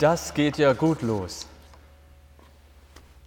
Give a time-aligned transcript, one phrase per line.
[0.00, 1.46] Das geht ja gut los.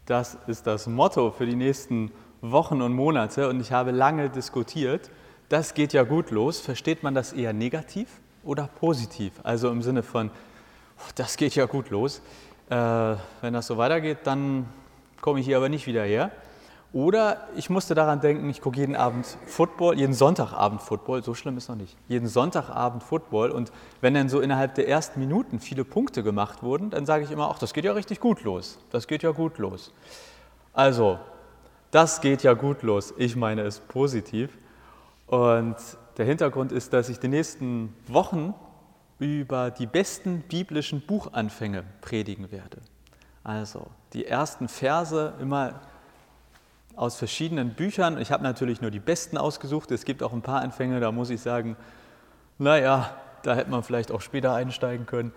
[0.07, 2.11] Das ist das Motto für die nächsten
[2.41, 5.11] Wochen und Monate und ich habe lange diskutiert.
[5.49, 6.59] Das geht ja gut los.
[6.59, 8.07] Versteht man das eher negativ
[8.43, 9.33] oder positiv?
[9.43, 10.31] Also im Sinne von,
[10.97, 12.23] oh, das geht ja gut los.
[12.71, 12.75] Äh,
[13.41, 14.65] wenn das so weitergeht, dann
[15.21, 16.31] komme ich hier aber nicht wieder her.
[16.93, 21.57] Oder ich musste daran denken, ich gucke jeden Abend Football, jeden Sonntagabend Football, so schlimm
[21.57, 25.85] ist noch nicht, jeden Sonntagabend Football und wenn dann so innerhalb der ersten Minuten viele
[25.85, 29.07] Punkte gemacht wurden, dann sage ich immer, ach, das geht ja richtig gut los, das
[29.07, 29.91] geht ja gut los.
[30.71, 31.17] Also,
[31.89, 34.55] das geht ja gut los, ich meine es positiv
[35.25, 35.75] und
[36.17, 38.53] der Hintergrund ist, dass ich die nächsten Wochen
[39.17, 42.77] über die besten biblischen Buchanfänge predigen werde.
[43.43, 45.81] Also, die ersten Verse immer
[46.95, 48.19] aus verschiedenen Büchern.
[48.19, 49.91] Ich habe natürlich nur die besten ausgesucht.
[49.91, 51.75] Es gibt auch ein paar Anfänge, da muss ich sagen,
[52.57, 55.33] naja, da hätte man vielleicht auch später einsteigen können.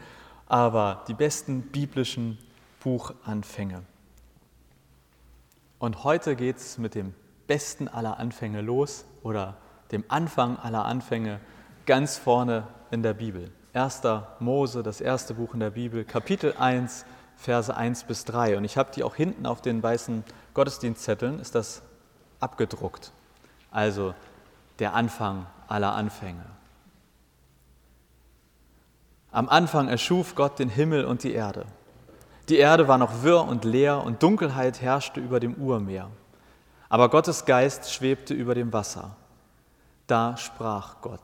[0.47, 2.39] Aber die besten biblischen
[2.81, 3.83] Buchanfänge.
[5.79, 7.15] Und heute geht es mit dem
[7.47, 9.57] besten aller Anfänge los oder
[9.93, 11.41] dem Anfang aller Anfänge
[11.85, 13.51] ganz vorne in der Bibel.
[13.73, 14.03] 1.
[14.41, 17.05] Mose, das erste Buch in der Bibel, Kapitel 1,
[17.37, 18.57] Verse 1 bis 3.
[18.57, 21.83] Und ich habe die auch hinten auf den weißen Gottesdienstzetteln ist das
[22.41, 23.13] abgedruckt.
[23.71, 24.15] Also
[24.79, 26.45] der Anfang aller Anfänge.
[29.31, 31.67] Am Anfang erschuf Gott den Himmel und die Erde.
[32.49, 36.09] Die Erde war noch wirr und leer und Dunkelheit herrschte über dem Urmeer.
[36.89, 39.17] Aber Gottes Geist schwebte über dem Wasser.
[40.07, 41.21] Da sprach Gott.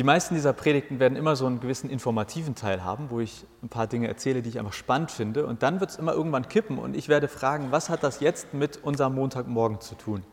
[0.00, 3.68] Die meisten dieser Predigten werden immer so einen gewissen informativen Teil haben, wo ich ein
[3.68, 5.44] paar Dinge erzähle, die ich einfach spannend finde.
[5.44, 8.54] Und dann wird es immer irgendwann kippen und ich werde fragen, was hat das jetzt
[8.54, 10.24] mit unserem Montagmorgen zu tun?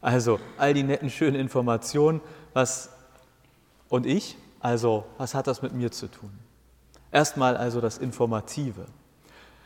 [0.00, 2.20] Also all die netten, schönen Informationen,
[2.52, 2.90] was
[3.88, 6.30] und ich, also was hat das mit mir zu tun?
[7.10, 8.86] Erstmal also das Informative.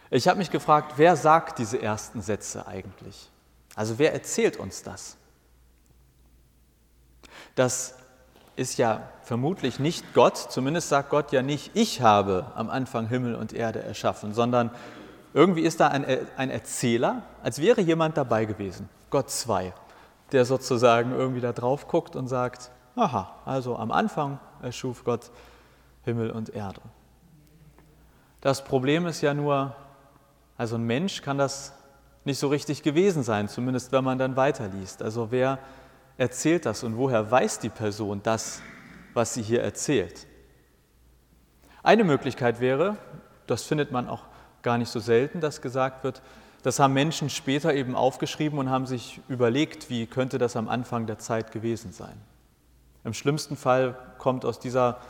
[0.08, 3.30] Ich habe mich gefragt, wer sagt diese ersten Sätze eigentlich?
[3.76, 5.18] Also wer erzählt uns das?
[7.54, 7.96] Das
[8.56, 13.34] ist ja vermutlich nicht Gott, zumindest sagt Gott ja nicht, ich habe am Anfang Himmel
[13.34, 14.70] und Erde erschaffen, sondern
[15.34, 16.04] irgendwie ist da ein,
[16.36, 19.72] ein Erzähler, als wäre jemand dabei gewesen, Gott zwei,
[20.32, 25.30] der sozusagen irgendwie da drauf guckt und sagt, aha, also am Anfang erschuf Gott
[26.04, 26.80] Himmel und Erde.
[28.40, 29.74] Das Problem ist ja nur,
[30.58, 31.72] also ein Mensch kann das
[32.24, 35.02] nicht so richtig gewesen sein, zumindest wenn man dann weiterliest.
[35.02, 35.58] Also wer
[36.22, 38.62] erzählt das und woher weiß die Person das,
[39.12, 40.28] was sie hier erzählt?
[41.82, 42.96] Eine Möglichkeit wäre,
[43.48, 44.22] das findet man auch
[44.62, 46.22] gar nicht so selten, dass gesagt wird,
[46.62, 51.06] das haben Menschen später eben aufgeschrieben und haben sich überlegt, wie könnte das am Anfang
[51.06, 52.14] der Zeit gewesen sein.
[53.02, 55.00] Im schlimmsten Fall kommt aus dieser,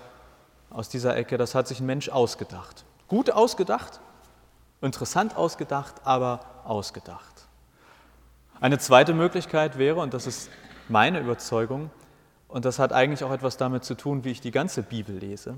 [0.71, 2.87] aus dieser Ecke, das hat sich ein Mensch ausgedacht.
[3.07, 4.01] Gut ausgedacht,
[4.81, 7.49] interessant ausgedacht, aber ausgedacht.
[8.63, 10.49] Eine zweite Möglichkeit wäre, und das ist
[10.89, 11.91] meine Überzeugung,
[12.49, 15.57] und das hat eigentlich auch etwas damit zu tun, wie ich die ganze Bibel lese,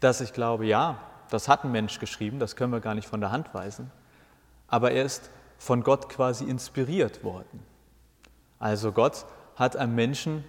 [0.00, 0.98] dass ich glaube, ja,
[1.30, 3.90] das hat ein Mensch geschrieben, das können wir gar nicht von der Hand weisen,
[4.66, 7.60] aber er ist von Gott quasi inspiriert worden.
[8.58, 10.44] Also Gott hat einem Menschen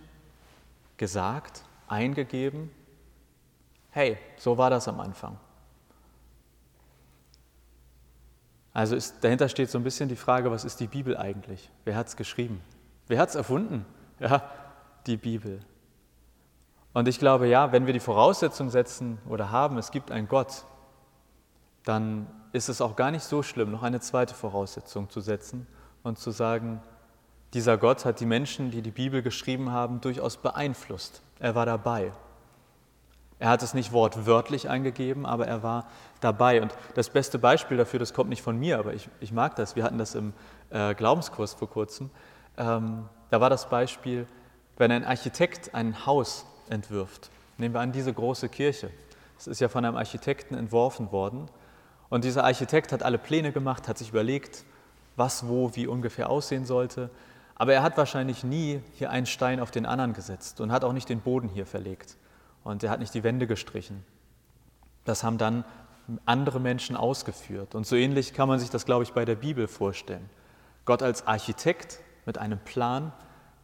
[0.98, 2.70] gesagt, eingegeben,
[3.92, 5.38] hey, so war das am Anfang.
[8.74, 11.70] Also ist, dahinter steht so ein bisschen die Frage, was ist die Bibel eigentlich?
[11.86, 12.62] Wer hat es geschrieben?
[13.09, 13.86] Wer hat es erfunden?
[14.20, 14.44] Ja,
[15.08, 15.62] die Bibel.
[16.94, 20.64] Und ich glaube, ja, wenn wir die Voraussetzung setzen oder haben, es gibt einen Gott,
[21.86, 25.66] dann ist es auch gar nicht so schlimm, noch eine zweite Voraussetzung zu setzen
[26.03, 26.81] und zu sagen,
[27.56, 31.24] dieser Gott hat die Menschen, die die Bibel geschrieben haben, durchaus beeinflusst.
[31.39, 32.12] Er war dabei.
[33.39, 35.88] Er hat es nicht wortwörtlich eingegeben, aber er war
[36.19, 36.62] dabei.
[36.62, 39.75] Und das beste Beispiel dafür, das kommt nicht von mir, aber ich, ich mag das.
[39.75, 40.34] Wir hatten das im
[40.69, 42.12] äh, Glaubenskurs vor kurzem.
[42.60, 44.28] Ähm, da war das Beispiel,
[44.78, 47.32] wenn ein Architekt ein Haus entwirft.
[47.58, 48.92] Nehmen wir an diese große Kirche.
[49.38, 51.50] Es ist ja von einem Architekten entworfen worden.
[52.10, 54.66] Und dieser Architekt hat alle Pläne gemacht, hat sich überlegt,
[55.16, 57.10] was wo wie ungefähr aussehen sollte.
[57.56, 60.94] Aber er hat wahrscheinlich nie hier einen Stein auf den anderen gesetzt und hat auch
[60.94, 62.18] nicht den Boden hier verlegt.
[62.64, 64.04] Und er hat nicht die Wände gestrichen.
[65.06, 65.64] Das haben dann
[66.26, 67.76] andere Menschen ausgeführt.
[67.76, 70.30] Und so ähnlich kann man sich das, glaube ich, bei der Bibel vorstellen.
[70.86, 73.12] Gott als Architekt mit einem Plan,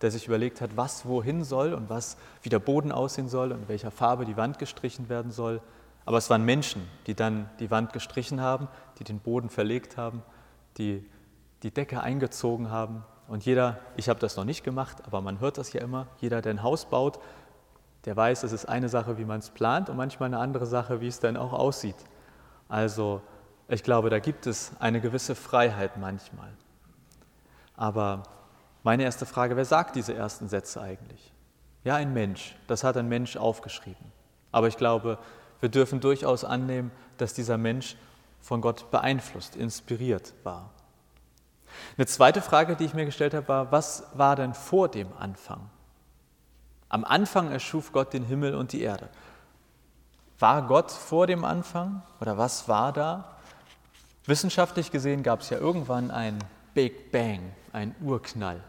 [0.01, 3.63] der sich überlegt hat, was wohin soll und was, wie der Boden aussehen soll und
[3.63, 5.61] in welcher Farbe die Wand gestrichen werden soll.
[6.05, 8.67] Aber es waren Menschen, die dann die Wand gestrichen haben,
[8.99, 10.21] die den Boden verlegt haben,
[10.77, 11.09] die
[11.63, 13.03] die Decke eingezogen haben.
[13.27, 16.41] Und jeder, ich habe das noch nicht gemacht, aber man hört das ja immer, jeder,
[16.41, 17.19] der ein Haus baut,
[18.05, 21.01] der weiß, es ist eine Sache, wie man es plant und manchmal eine andere Sache,
[21.01, 21.95] wie es dann auch aussieht.
[22.69, 23.21] Also
[23.67, 26.51] ich glaube, da gibt es eine gewisse Freiheit manchmal.
[27.75, 28.23] Aber
[28.85, 31.33] meine erste Frage, wer sagt diese ersten Sätze eigentlich?
[31.83, 32.55] Ja, ein Mensch.
[32.67, 34.11] Das hat ein Mensch aufgeschrieben.
[34.51, 35.17] Aber ich glaube,
[35.59, 37.97] wir dürfen durchaus annehmen, dass dieser Mensch
[38.41, 40.69] von Gott beeinflusst, inspiriert war.
[41.97, 45.67] Eine zweite Frage, die ich mir gestellt habe, war, was war denn vor dem Anfang?
[46.87, 49.09] Am Anfang erschuf Gott den Himmel und die Erde.
[50.37, 53.35] War Gott vor dem Anfang oder was war da?
[54.25, 56.37] Wissenschaftlich gesehen gab es ja irgendwann einen
[56.75, 58.61] Big Bang, einen Urknall.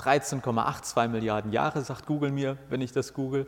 [0.00, 3.46] 13,82 Milliarden Jahre, sagt Google mir, wenn ich das google.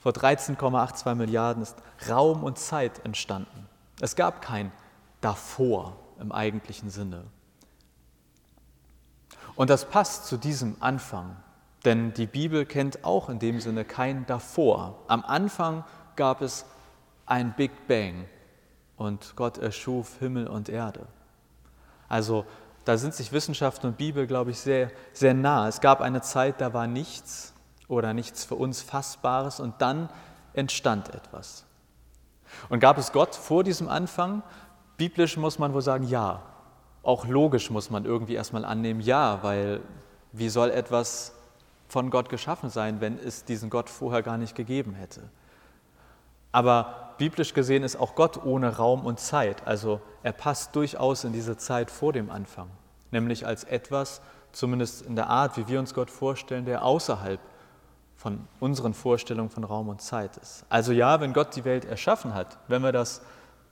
[0.00, 1.76] Vor 13,82 Milliarden ist
[2.08, 3.68] Raum und Zeit entstanden.
[4.00, 4.72] Es gab kein
[5.20, 7.24] davor im eigentlichen Sinne.
[9.54, 11.36] Und das passt zu diesem Anfang,
[11.84, 14.98] denn die Bibel kennt auch in dem Sinne kein davor.
[15.08, 15.84] Am Anfang
[16.16, 16.64] gab es
[17.26, 18.26] ein Big Bang
[18.96, 21.06] und Gott erschuf Himmel und Erde.
[22.08, 22.44] Also
[22.84, 25.68] da sind sich Wissenschaft und Bibel, glaube ich, sehr, sehr nah.
[25.68, 27.52] Es gab eine Zeit, da war nichts
[27.88, 30.08] oder nichts für uns Fassbares und dann
[30.54, 31.64] entstand etwas.
[32.68, 34.42] Und gab es Gott vor diesem Anfang?
[34.96, 36.42] Biblisch muss man wohl sagen, ja.
[37.02, 39.80] Auch logisch muss man irgendwie erstmal annehmen, ja, weil
[40.32, 41.34] wie soll etwas
[41.88, 45.22] von Gott geschaffen sein, wenn es diesen Gott vorher gar nicht gegeben hätte?
[46.52, 49.66] Aber biblisch gesehen ist auch Gott ohne Raum und Zeit.
[49.66, 52.68] Also er passt durchaus in diese Zeit vor dem Anfang,
[53.10, 54.20] nämlich als etwas,
[54.52, 57.40] zumindest in der Art, wie wir uns Gott vorstellen, der außerhalb
[58.16, 60.64] von unseren Vorstellungen von Raum und Zeit ist.
[60.68, 63.22] Also ja, wenn Gott die Welt erschaffen hat, wenn wir, das,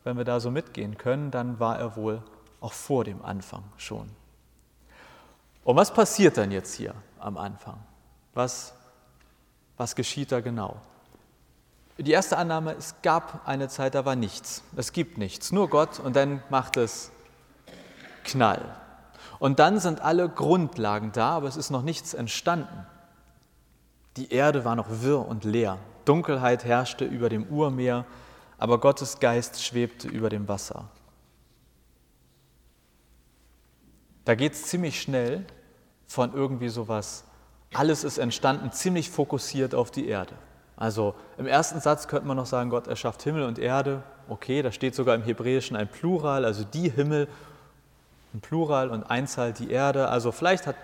[0.02, 2.22] wenn wir da so mitgehen können, dann war er wohl
[2.60, 4.10] auch vor dem Anfang schon.
[5.62, 7.78] Und was passiert dann jetzt hier am Anfang?
[8.34, 8.72] Was,
[9.76, 10.76] was geschieht da genau?
[12.00, 14.62] Die erste Annahme, es gab eine Zeit, da war nichts.
[14.74, 17.10] Es gibt nichts, nur Gott und dann macht es
[18.24, 18.64] Knall.
[19.38, 22.86] Und dann sind alle Grundlagen da, aber es ist noch nichts entstanden.
[24.16, 25.78] Die Erde war noch wirr und leer.
[26.06, 28.06] Dunkelheit herrschte über dem Urmeer,
[28.56, 30.88] aber Gottes Geist schwebte über dem Wasser.
[34.24, 35.44] Da geht es ziemlich schnell
[36.06, 37.24] von irgendwie sowas,
[37.74, 40.34] alles ist entstanden, ziemlich fokussiert auf die Erde.
[40.80, 44.02] Also im ersten Satz könnte man noch sagen, Gott erschafft Himmel und Erde.
[44.30, 47.28] Okay, da steht sogar im Hebräischen ein Plural, also die Himmel,
[48.32, 50.08] ein Plural und Einzahl die Erde.
[50.08, 50.76] Also vielleicht hat,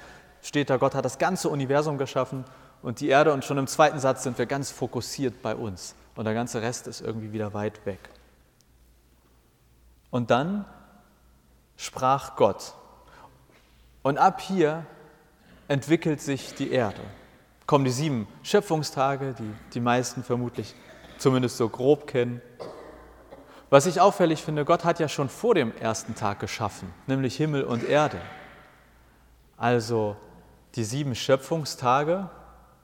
[0.43, 2.45] steht da, Gott hat das ganze Universum geschaffen
[2.83, 6.27] und die Erde und schon im zweiten Satz sind wir ganz fokussiert bei uns und
[6.27, 8.11] der ganze Rest ist irgendwie wieder weit weg.
[10.11, 10.67] Und dann
[11.79, 12.75] sprach Gott.
[14.03, 14.85] Und ab hier
[15.69, 17.01] entwickelt sich die Erde
[17.67, 20.75] kommen die sieben Schöpfungstage, die die meisten vermutlich
[21.19, 22.41] zumindest so grob kennen.
[23.71, 27.65] Was ich auffällig finde, Gott hat ja schon vor dem ersten Tag geschaffen, nämlich Himmel
[27.65, 28.19] und Erde.
[29.57, 30.17] Also
[30.77, 32.31] die sieben Schöpfungstage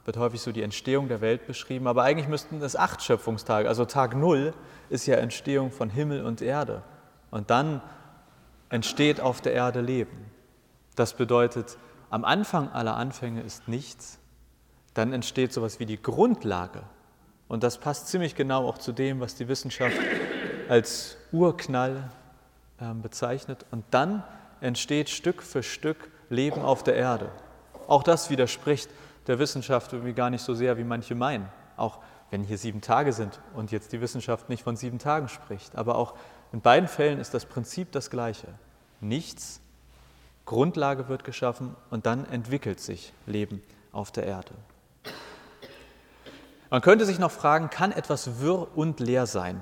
[0.04, 3.68] wird häufig so die Entstehung der Welt beschrieben, aber eigentlich müssten es acht Schöpfungstage.
[3.68, 4.52] Also Tag Null
[4.88, 6.82] ist ja Entstehung von Himmel und Erde.
[7.30, 7.80] Und dann
[8.68, 10.30] entsteht auf der Erde Leben.
[10.96, 11.78] Das bedeutet,
[12.10, 14.18] am Anfang aller Anfänge ist nichts,
[14.94, 16.82] dann entsteht sowas wie die Grundlage.
[17.48, 19.96] Und das passt ziemlich genau auch zu dem, was die Wissenschaft
[20.68, 22.10] als Urknall
[22.80, 23.66] äh, bezeichnet.
[23.70, 24.22] Und dann
[24.60, 27.30] entsteht Stück für Stück Leben auf der Erde.
[27.88, 28.90] Auch das widerspricht
[29.26, 31.48] der Wissenschaft irgendwie gar nicht so sehr, wie manche meinen.
[31.76, 31.98] Auch
[32.30, 35.76] wenn hier sieben Tage sind und jetzt die Wissenschaft nicht von sieben Tagen spricht.
[35.76, 36.14] Aber auch
[36.52, 38.48] in beiden Fällen ist das Prinzip das gleiche.
[39.00, 39.60] Nichts,
[40.46, 44.52] Grundlage wird geschaffen und dann entwickelt sich Leben auf der Erde.
[46.72, 49.60] Man könnte sich noch fragen, kann etwas wirr und leer sein?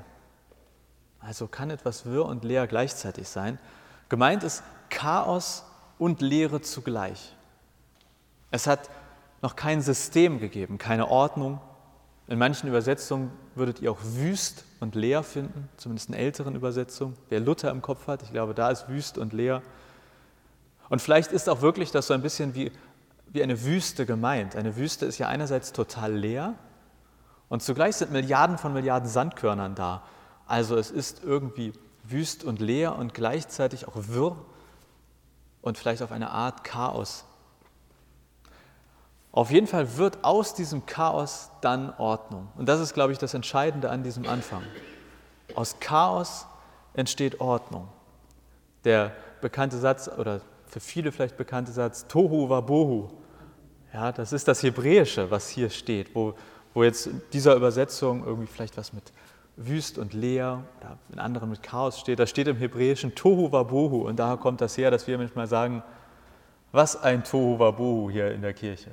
[1.19, 3.59] Also kann etwas wirr und leer gleichzeitig sein?
[4.09, 5.65] Gemeint ist Chaos
[5.99, 7.35] und Leere zugleich.
[8.53, 8.91] Es hat
[9.43, 11.61] noch kein System gegeben, keine Ordnung.
[12.29, 17.17] In manchen Übersetzungen würdet ihr auch wüst und leer finden, zumindest in älteren Übersetzungen.
[17.29, 19.63] Wer Luther im Kopf hat, ich glaube, da ist wüst und leer.
[20.89, 22.71] Und vielleicht ist auch wirklich das so ein bisschen wie,
[23.27, 24.55] wie eine Wüste gemeint.
[24.55, 26.55] Eine Wüste ist ja einerseits total leer,
[27.51, 30.03] und zugleich sind Milliarden von Milliarden Sandkörnern da.
[30.47, 31.73] Also es ist irgendwie
[32.05, 34.37] wüst und leer und gleichzeitig auch wirr
[35.61, 37.25] und vielleicht auf eine Art Chaos.
[39.33, 42.49] Auf jeden Fall wird aus diesem Chaos dann Ordnung.
[42.57, 44.63] Und das ist, glaube ich, das Entscheidende an diesem Anfang.
[45.57, 46.47] Aus Chaos
[46.95, 47.89] entsteht Ordnung.
[48.85, 53.11] Der bekannte Satz oder für viele vielleicht bekannte Satz, Tohu Wabohu.
[53.93, 56.35] Ja, das ist das Hebräische, was hier steht, wo
[56.75, 59.13] wo jetzt in dieser Übersetzung irgendwie vielleicht was mit
[59.57, 62.19] wüst und leer oder in anderen mit Chaos steht.
[62.19, 65.83] Da steht im Hebräischen Tohu Wabohu und daher kommt das her, dass wir manchmal sagen,
[66.73, 68.91] was ein Tohu Wabohu hier in der Kirche.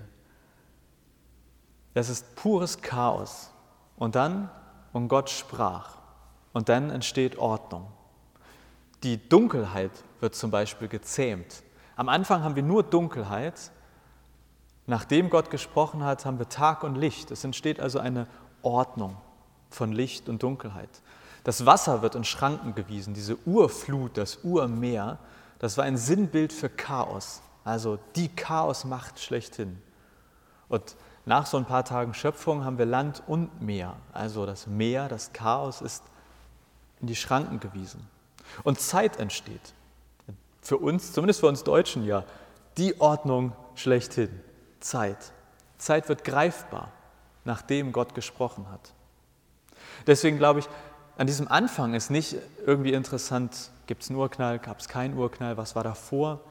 [1.93, 3.51] Das ist pures Chaos.
[3.95, 4.49] Und dann,
[4.93, 5.97] und Gott sprach,
[6.53, 7.87] und dann entsteht Ordnung.
[9.03, 11.63] Die Dunkelheit wird zum Beispiel gezähmt.
[11.95, 13.71] Am Anfang haben wir nur Dunkelheit.
[14.87, 17.29] Nachdem Gott gesprochen hat, haben wir Tag und Licht.
[17.29, 18.25] Es entsteht also eine
[18.61, 19.17] Ordnung
[19.69, 20.89] von Licht und Dunkelheit.
[21.43, 25.19] Das Wasser wird in Schranken gewiesen, diese Urflut, das Urmeer,
[25.59, 29.81] das war ein Sinnbild für Chaos, also die Chaosmacht schlechthin.
[30.69, 35.07] Und nach so ein paar Tagen Schöpfung haben wir Land und Meer, also das Meer,
[35.07, 36.03] das Chaos ist
[37.01, 38.05] in die Schranken gewiesen.
[38.63, 39.73] Und Zeit entsteht.
[40.61, 42.23] Für uns, zumindest für uns Deutschen ja,
[42.77, 44.29] die Ordnung schlechthin.
[44.79, 45.33] Zeit.
[45.77, 46.91] Zeit wird greifbar,
[47.45, 48.93] nachdem Gott gesprochen hat.
[50.05, 50.69] Deswegen glaube ich,
[51.17, 55.57] an diesem Anfang ist nicht irgendwie interessant, gibt es einen Urknall, gab es keinen Urknall,
[55.57, 56.41] was war davor.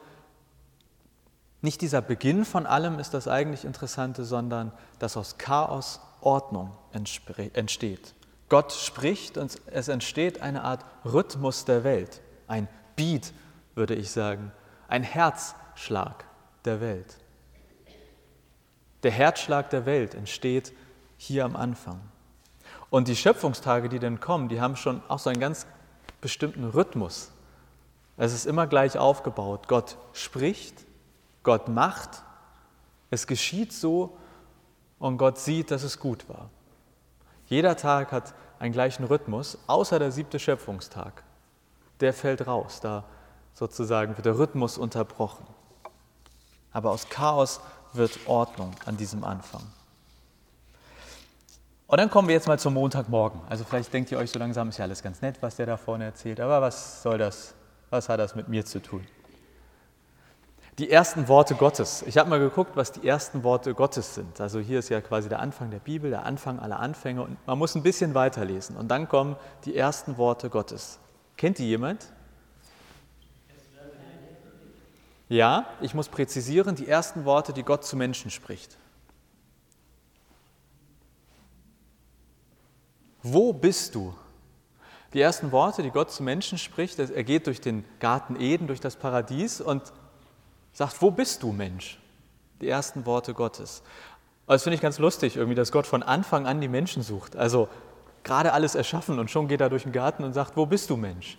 [1.61, 8.13] Nicht dieser Beginn von allem ist das eigentlich Interessante, sondern dass aus Chaos Ordnung entsteht.
[8.49, 13.33] Gott spricht und es entsteht eine Art Rhythmus der Welt, ein Beat,
[13.75, 14.51] würde ich sagen,
[14.87, 16.25] ein Herzschlag
[16.65, 17.17] der Welt.
[19.03, 20.73] Der Herzschlag der Welt entsteht
[21.17, 21.99] hier am Anfang.
[22.89, 25.67] Und die Schöpfungstage, die dann kommen, die haben schon auch so einen ganz
[26.21, 27.31] bestimmten Rhythmus.
[28.17, 29.67] Es ist immer gleich aufgebaut.
[29.67, 30.85] Gott spricht,
[31.43, 32.23] Gott macht,
[33.09, 34.17] es geschieht so
[34.99, 36.49] und Gott sieht, dass es gut war.
[37.45, 41.23] Jeder Tag hat einen gleichen Rhythmus, außer der siebte Schöpfungstag.
[41.99, 43.05] Der fällt raus, da
[43.53, 45.45] sozusagen wird der Rhythmus unterbrochen.
[46.71, 47.61] Aber aus Chaos
[47.93, 49.63] wird Ordnung an diesem Anfang.
[51.87, 53.39] Und dann kommen wir jetzt mal zum Montagmorgen.
[53.49, 55.77] Also vielleicht denkt ihr euch so langsam, ist ja alles ganz nett, was der da
[55.77, 57.53] vorne erzählt, aber was soll das,
[57.89, 59.07] was hat das mit mir zu tun?
[60.79, 62.03] Die ersten Worte Gottes.
[62.05, 64.39] Ich habe mal geguckt, was die ersten Worte Gottes sind.
[64.39, 67.57] Also hier ist ja quasi der Anfang der Bibel, der Anfang aller Anfänge und man
[67.57, 68.75] muss ein bisschen weiterlesen.
[68.75, 70.99] Und dann kommen die ersten Worte Gottes.
[71.35, 72.05] Kennt die jemand?
[75.29, 78.77] Ja, ich muss präzisieren, die ersten Worte, die Gott zu Menschen spricht.
[83.21, 84.13] Wo bist du?
[85.13, 88.79] Die ersten Worte, die Gott zu Menschen spricht, er geht durch den Garten Eden, durch
[88.79, 89.81] das Paradies und
[90.73, 91.99] sagt, wo bist du Mensch?
[92.61, 93.83] Die ersten Worte Gottes.
[94.47, 97.35] das finde ich ganz lustig, irgendwie, dass Gott von Anfang an die Menschen sucht.
[97.35, 97.67] Also
[98.23, 100.97] gerade alles erschaffen und schon geht er durch den Garten und sagt, wo bist du
[100.97, 101.37] Mensch?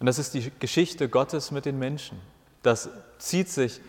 [0.00, 2.20] Und das ist die Geschichte Gottes mit den Menschen.
[2.68, 3.80] Das zieht sich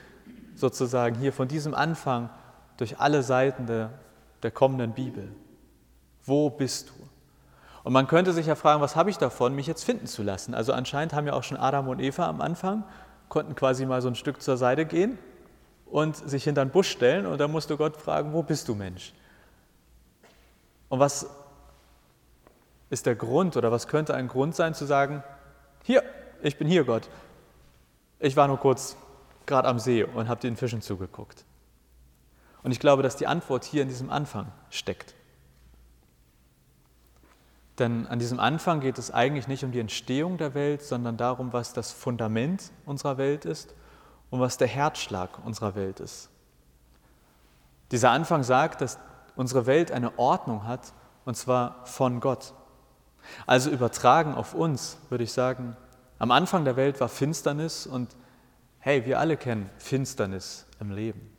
[0.56, 2.30] sozusagen hier von diesem Anfang
[2.78, 3.90] durch alle Seiten der,
[4.42, 5.28] der kommenden Bibel.
[6.24, 6.94] Wo bist du?
[7.84, 10.54] Und man könnte sich ja fragen, was habe ich davon, mich jetzt finden zu lassen?
[10.54, 12.86] Also anscheinend haben ja auch schon Adam und Eva am Anfang,
[13.28, 15.18] konnten quasi mal so ein Stück zur Seite gehen
[15.86, 19.12] und sich hinter den Busch stellen und dann musste Gott fragen, wo bist du Mensch?
[20.88, 21.28] Und was
[22.90, 25.22] ist der Grund oder was könnte ein Grund sein zu sagen,
[25.84, 26.02] hier,
[26.42, 27.10] ich bin hier Gott.
[28.20, 28.98] Ich war nur kurz
[29.46, 31.46] gerade am See und habe den Fischen zugeguckt.
[32.64, 35.16] Und ich glaube, dass die Antwort hier in diesem Anfang steckt.
[37.80, 41.54] Denn an diesem Anfang geht es eigentlich nicht um die Entstehung der Welt, sondern darum,
[41.54, 43.74] was das Fundament unserer Welt ist
[44.30, 46.30] und was der Herzschlag unserer Welt ist.
[47.92, 49.00] Dieser Anfang sagt, dass
[49.38, 52.54] unsere Welt eine Ordnung hat, und zwar von Gott.
[53.48, 55.78] Also übertragen auf uns würde ich sagen,
[56.20, 58.16] am Anfang der Welt war Finsternis und
[58.80, 61.36] hey, wir alle kennen Finsternis im Leben.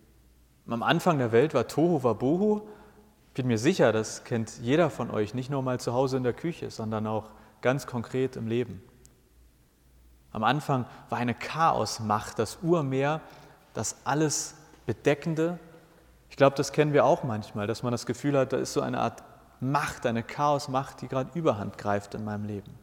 [0.67, 2.63] Am Anfang der Welt war Tohu Wabohu
[3.31, 6.25] ich bin mir sicher, das kennt jeder von euch, nicht nur mal zu Hause in
[6.25, 8.83] der Küche, sondern auch ganz konkret im Leben.
[10.33, 13.21] Am Anfang war eine Chaosmacht, das Urmeer,
[13.73, 15.61] das alles bedeckende.
[16.29, 18.81] Ich glaube, das kennen wir auch manchmal, dass man das Gefühl hat, da ist so
[18.81, 19.23] eine Art
[19.61, 22.75] Macht, eine Chaosmacht, die gerade überhand greift in meinem Leben.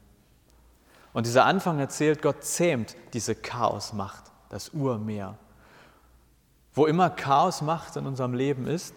[1.13, 5.37] Und dieser Anfang erzählt, Gott zähmt diese Chaosmacht, das Urmeer.
[6.73, 8.93] Wo immer Chaosmacht in unserem Leben ist,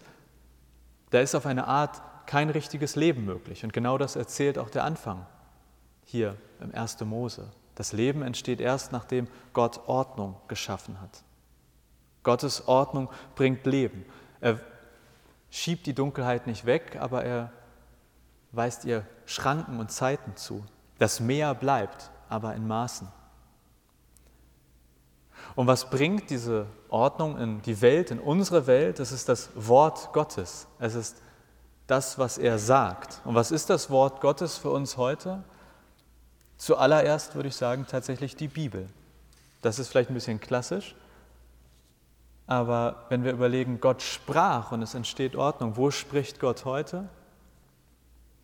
[1.10, 3.64] da ist auf eine Art kein richtiges Leben möglich.
[3.64, 5.26] Und genau das erzählt auch der Anfang
[6.04, 7.00] hier im 1.
[7.00, 7.50] Mose.
[7.74, 11.22] Das Leben entsteht erst, nachdem Gott Ordnung geschaffen hat.
[12.22, 14.04] Gottes Ordnung bringt Leben.
[14.40, 14.60] Er
[15.50, 17.50] schiebt die Dunkelheit nicht weg, aber er
[18.52, 20.64] weist ihr Schranken und Zeiten zu.
[21.00, 23.08] Das Meer bleibt, aber in Maßen.
[25.54, 28.98] Und was bringt diese Ordnung in die Welt, in unsere Welt?
[28.98, 30.66] Das ist das Wort Gottes.
[30.78, 31.16] Es ist
[31.86, 33.22] das, was er sagt.
[33.24, 35.42] Und was ist das Wort Gottes für uns heute?
[36.58, 38.86] Zuallererst würde ich sagen tatsächlich die Bibel.
[39.62, 40.94] Das ist vielleicht ein bisschen klassisch,
[42.46, 47.08] aber wenn wir überlegen, Gott sprach und es entsteht Ordnung, wo spricht Gott heute?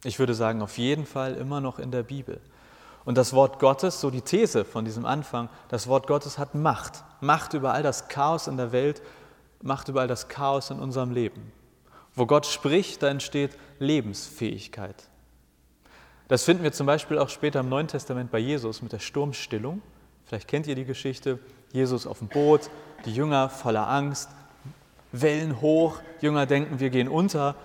[0.07, 2.41] Ich würde sagen, auf jeden Fall immer noch in der Bibel.
[3.05, 7.03] Und das Wort Gottes, so die These von diesem Anfang, das Wort Gottes hat Macht.
[7.21, 9.03] Macht über all das Chaos in der Welt,
[9.63, 11.51] Macht über all das Chaos in unserem Leben.
[12.15, 15.09] Wo Gott spricht, da entsteht Lebensfähigkeit.
[16.29, 19.83] Das finden wir zum Beispiel auch später im Neuen Testament bei Jesus mit der Sturmstillung.
[20.25, 21.41] Vielleicht kennt ihr die Geschichte.
[21.73, 22.71] Jesus auf dem Boot,
[23.05, 24.31] die Jünger voller Angst,
[25.11, 27.57] Wellen hoch, Jünger denken, wir gehen unter.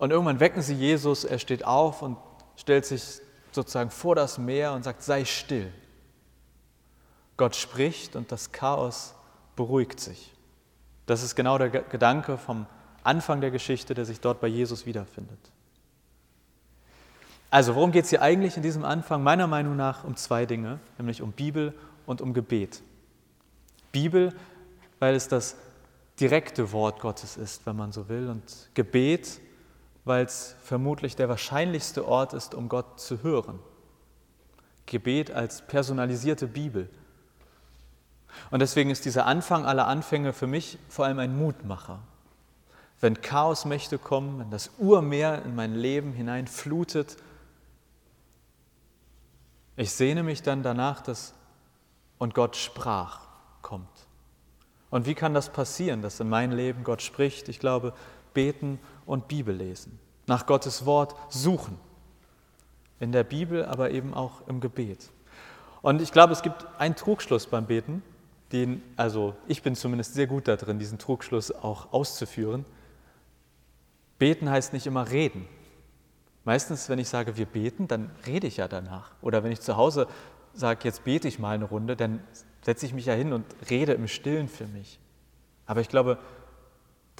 [0.00, 2.16] Und irgendwann wecken sie Jesus, er steht auf und
[2.56, 3.20] stellt sich
[3.52, 5.70] sozusagen vor das Meer und sagt, sei still.
[7.36, 9.14] Gott spricht und das Chaos
[9.56, 10.34] beruhigt sich.
[11.04, 12.64] Das ist genau der Gedanke vom
[13.04, 15.38] Anfang der Geschichte, der sich dort bei Jesus wiederfindet.
[17.50, 19.22] Also, worum geht es hier eigentlich in diesem Anfang?
[19.22, 21.74] Meiner Meinung nach um zwei Dinge, nämlich um Bibel
[22.06, 22.80] und um Gebet.
[23.92, 24.32] Bibel,
[24.98, 25.56] weil es das
[26.18, 29.40] direkte Wort Gottes ist, wenn man so will, und Gebet,
[30.04, 33.58] weil es vermutlich der wahrscheinlichste Ort ist, um Gott zu hören.
[34.86, 36.88] Gebet als personalisierte Bibel.
[38.50, 42.00] Und deswegen ist dieser Anfang aller Anfänge für mich vor allem ein Mutmacher.
[43.00, 47.16] Wenn Chaosmächte kommen, wenn das Urmeer in mein Leben hineinflutet,
[49.76, 51.34] ich sehne mich dann danach, dass
[52.18, 53.20] und Gott sprach
[53.62, 53.88] kommt.
[54.90, 57.48] Und wie kann das passieren, dass in mein Leben Gott spricht?
[57.48, 57.94] Ich glaube,
[58.34, 58.78] beten
[59.10, 61.76] und Bibel lesen, nach Gottes Wort suchen.
[63.00, 65.10] In der Bibel, aber eben auch im Gebet.
[65.82, 68.02] Und ich glaube, es gibt einen Trugschluss beim Beten,
[68.52, 72.64] den, also ich bin zumindest sehr gut darin, diesen Trugschluss auch auszuführen.
[74.18, 75.48] Beten heißt nicht immer reden.
[76.44, 79.12] Meistens, wenn ich sage, wir beten, dann rede ich ja danach.
[79.22, 80.06] Oder wenn ich zu Hause
[80.54, 82.22] sage, jetzt bete ich mal eine Runde, dann
[82.62, 85.00] setze ich mich ja hin und rede im Stillen für mich.
[85.66, 86.18] Aber ich glaube,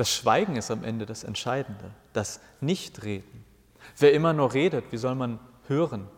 [0.00, 3.44] das Schweigen ist am Ende das Entscheidende, das Nichtreden.
[3.98, 6.08] Wer immer nur redet, wie soll man hören?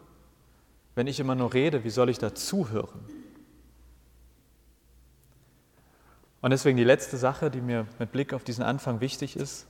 [0.94, 3.00] Wenn ich immer nur rede, wie soll ich da zuhören?
[6.42, 9.66] Und deswegen die letzte Sache, die mir mit Blick auf diesen Anfang wichtig ist,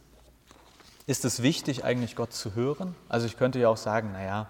[1.06, 2.94] ist es wichtig, eigentlich Gott zu hören?
[3.08, 4.46] Also ich könnte ja auch sagen, naja,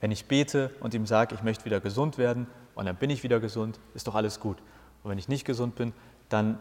[0.00, 3.22] wenn ich bete und ihm sage, ich möchte wieder gesund werden und dann bin ich
[3.22, 4.58] wieder gesund, ist doch alles gut.
[5.02, 5.94] Und wenn ich nicht gesund bin,
[6.28, 6.58] dann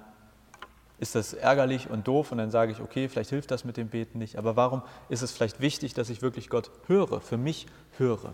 [0.99, 3.87] ist das ärgerlich und doof und dann sage ich, okay, vielleicht hilft das mit dem
[3.87, 4.37] Beten nicht.
[4.37, 8.33] Aber warum ist es vielleicht wichtig, dass ich wirklich Gott höre, für mich höre?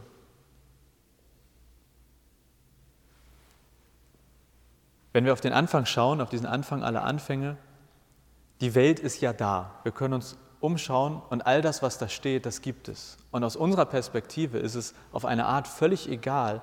[5.13, 7.58] Wenn wir auf den Anfang schauen, auf diesen Anfang aller Anfänge,
[8.62, 9.80] die Welt ist ja da.
[9.84, 13.17] Wir können uns umschauen und all das, was da steht, das gibt es.
[13.32, 16.62] Und aus unserer Perspektive ist es auf eine Art völlig egal,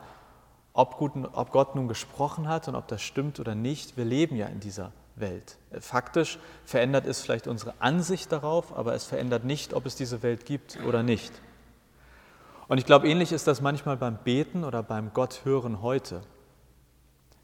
[0.75, 3.97] ob, Gott nun gesprochen hat und ob das stimmt oder nicht.
[3.97, 5.57] Wir leben ja in dieser Welt.
[5.81, 10.47] Faktisch verändert es vielleicht unsere Ansicht darauf, aber es verändert nicht, ob es diese Welt
[10.47, 11.33] gibt oder nicht.
[12.69, 16.23] Und ich glaube, ähnlich ist das manchmal beim Beten oder beim Gott hören heute.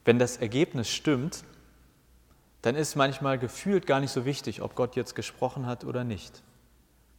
[0.05, 1.45] Wenn das Ergebnis stimmt,
[2.63, 6.43] dann ist manchmal gefühlt gar nicht so wichtig, ob Gott jetzt gesprochen hat oder nicht.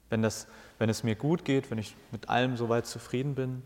[0.10, 0.48] Wenn, das,
[0.80, 3.62] wenn es mir gut geht, wenn ich mit allem soweit zufrieden bin,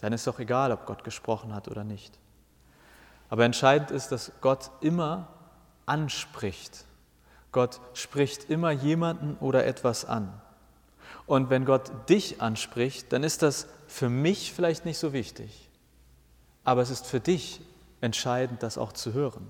[0.00, 2.18] dann ist doch egal, ob Gott gesprochen hat oder nicht.
[3.28, 5.28] Aber entscheidend ist, dass Gott immer
[5.90, 6.84] anspricht.
[7.52, 10.32] Gott spricht immer jemanden oder etwas an.
[11.26, 15.68] Und wenn Gott dich anspricht, dann ist das für mich vielleicht nicht so wichtig.
[16.64, 17.60] Aber es ist für dich
[18.00, 19.48] entscheidend, das auch zu hören.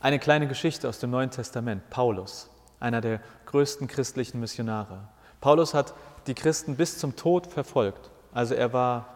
[0.00, 2.48] Eine kleine Geschichte aus dem Neuen Testament, Paulus
[2.80, 5.08] einer der größten christlichen Missionare.
[5.40, 5.94] Paulus hat
[6.26, 8.10] die Christen bis zum Tod verfolgt.
[8.32, 9.14] Also er war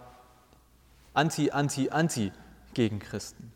[1.14, 2.32] anti, anti, anti
[2.74, 3.52] gegen Christen.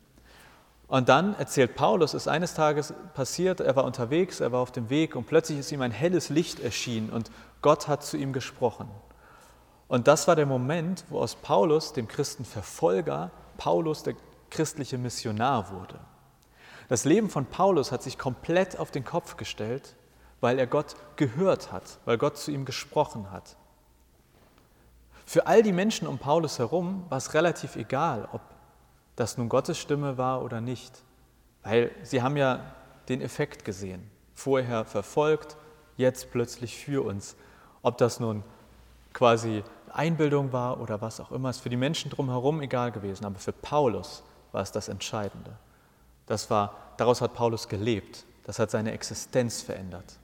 [0.89, 4.89] Und dann erzählt Paulus, ist eines Tages passiert, er war unterwegs, er war auf dem
[4.89, 8.89] Weg und plötzlich ist ihm ein helles Licht erschienen und Gott hat zu ihm gesprochen.
[9.87, 14.15] Und das war der Moment, wo aus Paulus, dem Christenverfolger, Paulus der
[14.49, 15.99] christliche Missionar wurde.
[16.89, 19.95] Das Leben von Paulus hat sich komplett auf den Kopf gestellt
[20.41, 23.55] weil er Gott gehört hat, weil Gott zu ihm gesprochen hat.
[25.25, 28.41] Für all die Menschen um Paulus herum war es relativ egal, ob
[29.19, 31.03] das nun Gottes Stimme war oder nicht,
[31.63, 32.61] weil sie haben ja
[33.09, 34.09] den Effekt gesehen.
[34.33, 35.57] Vorher verfolgt,
[35.97, 37.35] jetzt plötzlich für uns.
[37.81, 38.43] Ob das nun
[39.11, 43.25] quasi Einbildung war oder was auch immer, ist für die Menschen drumherum egal gewesen.
[43.25, 45.51] Aber für Paulus war es das Entscheidende.
[46.25, 48.23] Das war, daraus hat Paulus gelebt.
[48.45, 50.17] Das hat seine Existenz verändert.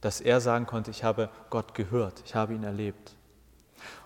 [0.00, 3.16] dass er sagen konnte, ich habe Gott gehört, ich habe ihn erlebt.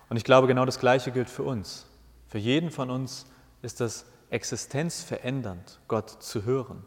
[0.09, 1.85] Und ich glaube, genau das Gleiche gilt für uns.
[2.27, 3.25] Für jeden von uns
[3.61, 6.85] ist das existenzverändernd, Gott zu hören,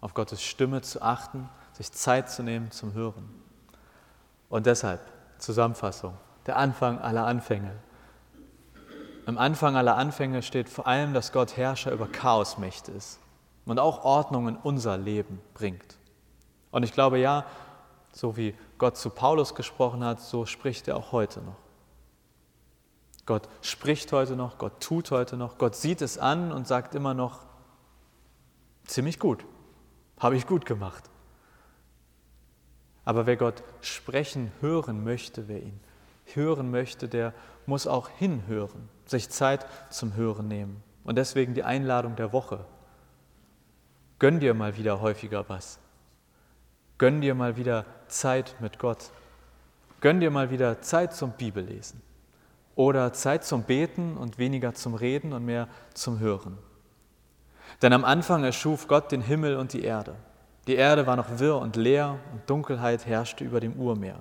[0.00, 3.28] auf Gottes Stimme zu achten, sich Zeit zu nehmen zum Hören.
[4.48, 5.00] Und deshalb,
[5.38, 6.14] Zusammenfassung,
[6.46, 7.72] der Anfang aller Anfänge.
[9.26, 13.20] Am Anfang aller Anfänge steht vor allem, dass Gott Herrscher über Chaosmächte ist
[13.64, 15.98] und auch Ordnung in unser Leben bringt.
[16.70, 17.44] Und ich glaube, ja,
[18.12, 21.67] so wie Gott zu Paulus gesprochen hat, so spricht er auch heute noch.
[23.28, 27.12] Gott spricht heute noch, Gott tut heute noch, Gott sieht es an und sagt immer
[27.12, 27.44] noch,
[28.86, 29.44] ziemlich gut,
[30.18, 31.10] habe ich gut gemacht.
[33.04, 35.78] Aber wer Gott sprechen, hören möchte, wer ihn
[36.32, 37.34] hören möchte, der
[37.66, 40.82] muss auch hinhören, sich Zeit zum Hören nehmen.
[41.04, 42.64] Und deswegen die Einladung der Woche.
[44.18, 45.78] Gönn dir mal wieder häufiger was.
[46.96, 49.10] Gönn dir mal wieder Zeit mit Gott.
[50.00, 52.07] Gönn dir mal wieder Zeit zum Bibellesen
[52.78, 56.56] oder Zeit zum Beten und weniger zum Reden und mehr zum Hören.
[57.82, 60.14] Denn am Anfang erschuf Gott den Himmel und die Erde.
[60.68, 64.20] Die Erde war noch wirr und leer und Dunkelheit herrschte über dem Urmeer.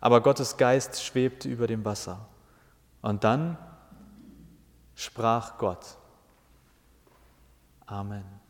[0.00, 2.28] Aber Gottes Geist schwebte über dem Wasser.
[3.02, 3.58] Und dann
[4.94, 5.96] sprach Gott.
[7.86, 8.43] Amen.